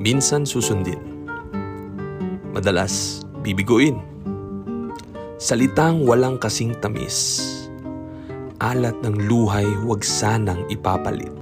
[0.00, 0.96] Minsan susundin.
[2.56, 4.00] Madalas bibiguin.
[5.36, 7.44] Salitang walang kasing tamis.
[8.64, 11.36] Alat ng luhay huwag sanang ipapalit.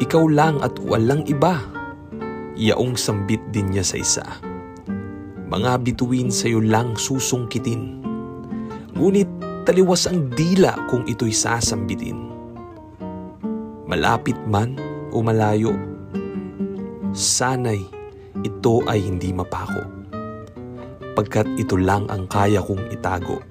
[0.00, 1.60] Ikaw lang at walang iba.
[2.56, 4.24] Yaong sambit din niya sa isa.
[5.44, 8.00] Mga bituin sa'yo lang susungkitin.
[8.96, 9.28] Ngunit
[9.68, 12.16] taliwas ang dila kung ito'y sasambitin.
[13.84, 14.80] Malapit man
[15.12, 15.89] o malayo,
[17.12, 17.82] sana'y
[18.46, 19.82] ito ay hindi mapako.
[21.18, 23.42] Pagkat ito lang ang kaya kong itago,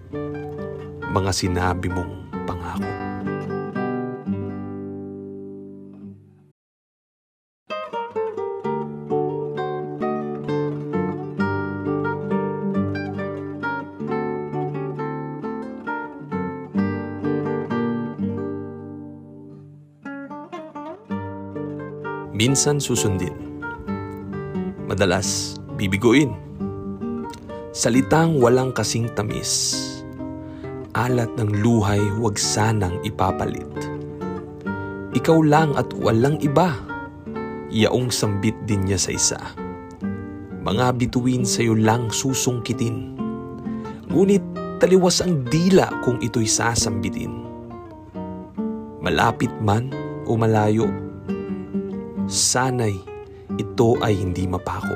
[1.12, 2.88] mga sinabi mong pangako.
[22.40, 23.49] Minsan susundin.
[24.90, 26.34] Madalas bibiguin.
[27.70, 29.78] Salitang walang kasing tamis.
[30.98, 33.70] Alat ng luhay huwag sanang ipapalit.
[35.14, 36.74] Ikaw lang at walang iba.
[37.70, 39.38] Yaong sambit din niya sa isa.
[40.66, 43.14] Mga bituin sa'yo lang susungkitin.
[44.10, 44.42] Ngunit
[44.82, 47.46] taliwas ang dila kung ito'y sasambitin.
[49.06, 49.94] Malapit man
[50.26, 50.90] o malayo,
[52.26, 53.09] sana'y
[53.60, 54.96] ito ay hindi mapako.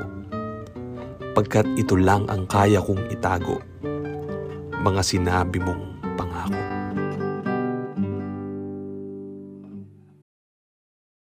[1.36, 3.60] Pagkat ito lang ang kaya kong itago,
[4.80, 6.73] mga sinabi mong pangako.